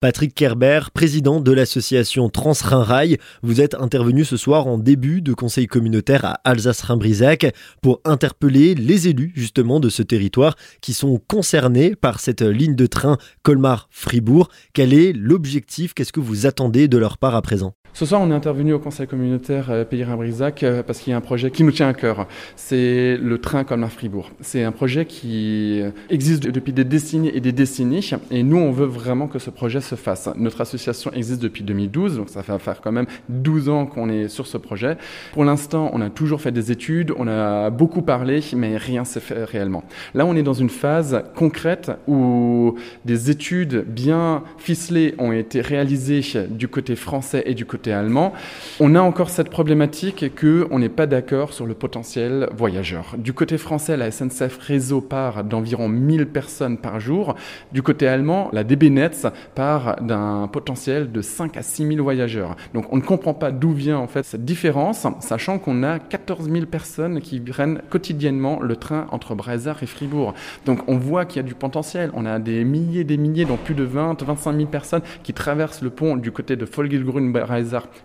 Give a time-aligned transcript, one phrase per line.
[0.00, 5.66] Patrick Kerber, président de l'association Trans-Rhin-Rail, vous êtes intervenu ce soir en début de conseil
[5.66, 12.18] communautaire à Alsace-Rhin-Brisac pour interpeller les élus justement de ce territoire qui sont concernés par
[12.18, 14.48] cette ligne de train Colmar-Fribourg.
[14.72, 15.92] Quel est l'objectif?
[15.92, 17.74] Qu'est-ce que vous attendez de leur part à présent?
[17.92, 21.14] Ce soir, on est intervenu au conseil communautaire euh, Pays Rhin-Brisac euh, parce qu'il y
[21.14, 22.28] a un projet qui nous tient à cœur.
[22.54, 24.30] C'est le train Colmar-Fribourg.
[24.40, 28.86] C'est un projet qui existe depuis des décennies et des décennies et nous, on veut
[28.86, 30.28] vraiment que ce projet se fasse.
[30.36, 34.28] Notre association existe depuis 2012, donc ça fait faire quand même 12 ans qu'on est
[34.28, 34.96] sur ce projet.
[35.32, 39.20] Pour l'instant, on a toujours fait des études, on a beaucoup parlé, mais rien s'est
[39.20, 39.82] fait réellement.
[40.14, 46.22] Là, on est dans une phase concrète où des études bien ficelées ont été réalisées
[46.50, 48.32] du côté français et du côté allemand.
[48.80, 53.14] On a encore cette problématique que on n'est pas d'accord sur le potentiel voyageur.
[53.18, 57.34] Du côté français, la SNCF Réseau part d'environ 1000 personnes par jour.
[57.72, 62.02] Du côté allemand, la DB Netz part d'un un potentiel de 5 à 6 000
[62.02, 62.56] voyageurs.
[62.74, 66.50] Donc on ne comprend pas d'où vient en fait cette différence, sachant qu'on a 14
[66.50, 70.34] 000 personnes qui prennent quotidiennement le train entre Breisach et Fribourg.
[70.66, 72.10] Donc on voit qu'il y a du potentiel.
[72.14, 75.82] On a des milliers, des milliers, donc plus de 20, 25 000 personnes qui traversent
[75.82, 76.64] le pont du côté de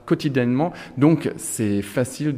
[0.06, 0.74] Quotidiennement.
[0.98, 2.34] Donc c'est facile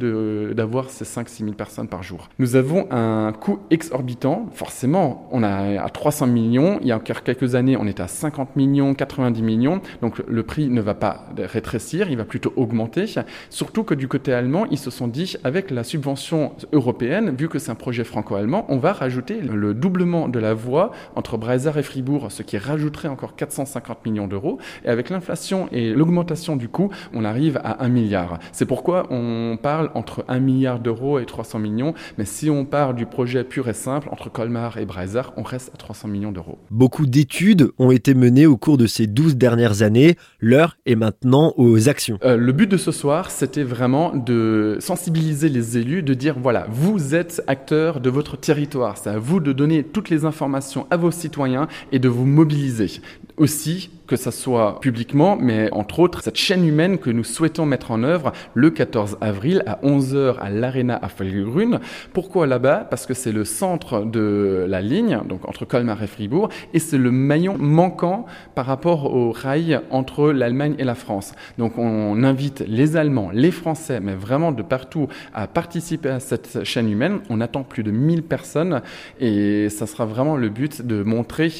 [0.54, 2.28] d'avoir ces 5 6 000 personnes par jour.
[2.38, 4.46] Nous avons un coût exorbitant.
[4.52, 6.78] Forcément, on a à 300 millions.
[6.80, 9.80] Il y a encore quelques années, on était à 50 millions, 90 millions.
[10.02, 13.06] Donc le prix ne va pas rétrécir, il va plutôt augmenter.
[13.50, 17.58] Surtout que du côté allemand, ils se sont dit, avec la subvention européenne, vu que
[17.58, 21.82] c'est un projet franco-allemand, on va rajouter le doublement de la voie entre Breisach et
[21.82, 24.58] Fribourg, ce qui rajouterait encore 450 millions d'euros.
[24.84, 28.38] Et avec l'inflation et l'augmentation du coût, on arrive à 1 milliard.
[28.52, 31.94] C'est pourquoi on parle entre 1 milliard d'euros et 300 millions.
[32.16, 35.72] Mais si on part du projet pur et simple, entre Colmar et Breisach, on reste
[35.74, 36.58] à 300 millions d'euros.
[36.70, 40.16] Beaucoup d'études ont été menées au cours de ces 12 dernières années.
[40.38, 42.18] L'heure est maintenant aux actions.
[42.24, 46.68] Euh, le but de ce soir, c'était vraiment de sensibiliser les élus, de dire voilà,
[46.70, 48.96] vous êtes acteurs de votre territoire.
[48.96, 53.00] C'est à vous de donner toutes les informations à vos citoyens et de vous mobiliser.
[53.36, 57.90] Aussi, que ça soit publiquement, mais entre autres, cette chaîne humaine que nous souhaitons mettre
[57.90, 61.78] en œuvre le 14 avril à 11h à l'Arena à Felgrün.
[62.12, 62.86] Pourquoi là-bas?
[62.88, 66.98] Parce que c'est le centre de la ligne, donc entre Colmar et Fribourg, et c'est
[66.98, 68.24] le maillon manquant
[68.54, 71.34] par rapport au rail entre l'Allemagne et la France.
[71.58, 76.64] Donc on invite les Allemands, les Français, mais vraiment de partout à participer à cette
[76.64, 77.20] chaîne humaine.
[77.28, 78.80] On attend plus de 1000 personnes
[79.20, 81.50] et ça sera vraiment le but de montrer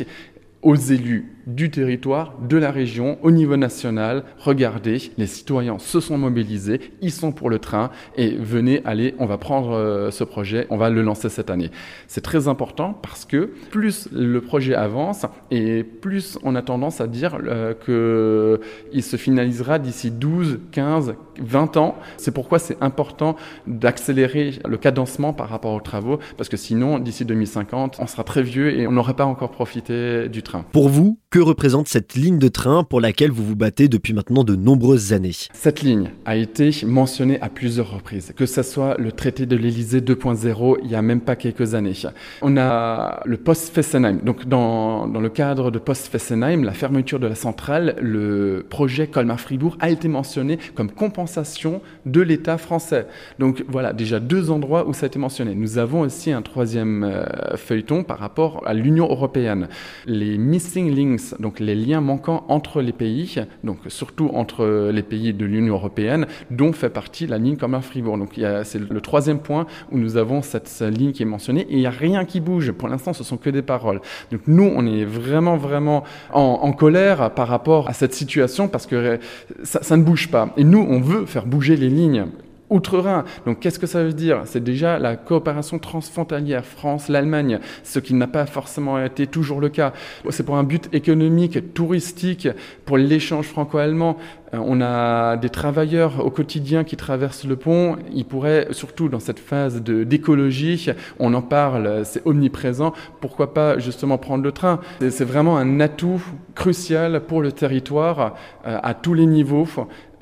[0.62, 4.24] aux élus du territoire, de la région, au niveau national.
[4.38, 9.24] Regardez, les citoyens se sont mobilisés, ils sont pour le train et venez, allez, on
[9.24, 11.70] va prendre euh, ce projet, on va le lancer cette année.
[12.06, 17.06] C'est très important parce que plus le projet avance et plus on a tendance à
[17.06, 18.58] dire euh,
[18.92, 21.96] qu'il se finalisera d'ici 12, 15, 20 ans.
[22.18, 23.36] C'est pourquoi c'est important
[23.66, 28.42] d'accélérer le cadencement par rapport aux travaux parce que sinon, d'ici 2050, on sera très
[28.42, 30.47] vieux et on n'aurait pas encore profité du train.
[30.72, 34.44] Pour vous, que représente cette ligne de train pour laquelle vous vous battez depuis maintenant
[34.44, 39.12] de nombreuses années Cette ligne a été mentionnée à plusieurs reprises, que ce soit le
[39.12, 41.92] traité de l'Elysée 2.0 il y a même pas quelques années.
[42.40, 44.20] On a le post-Fessenheim.
[44.24, 49.76] Donc dans, dans le cadre de post-Fessenheim, la fermeture de la centrale, le projet Colmar-Fribourg
[49.80, 53.06] a été mentionné comme compensation de l'État français.
[53.38, 55.54] Donc voilà, déjà deux endroits où ça a été mentionné.
[55.54, 59.68] Nous avons aussi un troisième euh, feuilleton par rapport à l'Union européenne.
[60.06, 65.34] Les missing links donc les liens manquants entre les pays, donc surtout entre les pays
[65.34, 68.18] de l'Union européenne, dont fait partie la ligne comme Fribourg.
[68.18, 71.78] Donc c'est le troisième point où nous avons cette, ligne qui est mentionnée et il
[71.78, 72.72] n'y a rien qui bouge.
[72.72, 74.00] Pour l'instant, ce sont que des paroles.
[74.30, 79.18] Donc nous, on est vraiment, vraiment en, colère par rapport à cette situation parce que
[79.64, 80.52] ça, ça ne bouge pas.
[80.56, 82.26] Et nous, on veut faire bouger les lignes
[82.70, 83.24] outre-Rhin.
[83.46, 84.42] Donc qu'est-ce que ça veut dire?
[84.44, 89.92] C'est déjà la coopération transfrontalière France-L'Allemagne, ce qui n'a pas forcément été toujours le cas.
[90.30, 92.48] C'est pour un but économique, touristique,
[92.84, 94.16] pour l'échange franco-allemand.
[94.54, 97.96] Euh, on a des travailleurs au quotidien qui traversent le pont.
[98.12, 102.92] Ils pourraient, surtout dans cette phase d'écologie, on en parle, c'est omniprésent.
[103.20, 104.80] Pourquoi pas justement prendre le train?
[105.00, 106.22] C'est vraiment un atout
[106.54, 108.34] crucial pour le territoire
[108.66, 109.66] euh, à tous les niveaux.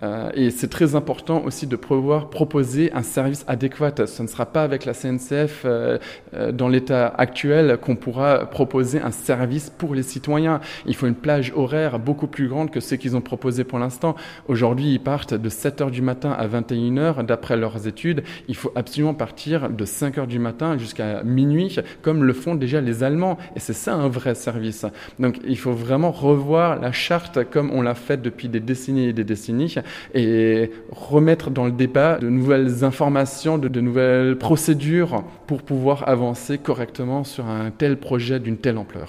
[0.02, 4.06] Euh, et c'est très important aussi de pouvoir proposer un service adéquat.
[4.06, 5.98] Ce ne sera pas avec la CNCF euh,
[6.34, 10.60] euh, dans l'état actuel qu'on pourra proposer un service pour les citoyens.
[10.86, 14.16] Il faut une plage horaire beaucoup plus grande que ce qu'ils ont proposé pour l'instant.
[14.48, 18.22] Aujourd'hui, ils partent de 7 heures du matin à 21 heures d'après leurs études.
[18.48, 22.80] Il faut absolument partir de 5 heures du matin jusqu'à minuit, comme le font déjà
[22.80, 23.38] les Allemands.
[23.54, 24.84] Et c'est ça un vrai service.
[25.18, 29.12] Donc, il faut vraiment revoir la charte comme on l'a fait depuis des décennies et
[29.12, 29.76] des décennies
[30.14, 37.24] et remettre dans le débat de nouvelles informations, de, nouvelles procédures pour pouvoir avancer correctement
[37.24, 39.04] sur un tel projet d'une telle ampleur.